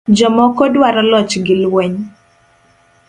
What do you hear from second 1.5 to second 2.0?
lweny